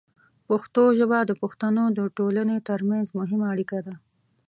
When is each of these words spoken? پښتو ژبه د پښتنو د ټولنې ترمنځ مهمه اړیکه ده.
پښتو 0.47 0.83
ژبه 0.97 1.19
د 1.25 1.31
پښتنو 1.41 1.83
د 1.97 1.99
ټولنې 2.17 2.57
ترمنځ 2.69 3.07
مهمه 3.19 3.45
اړیکه 3.53 3.79
ده. 3.85 3.93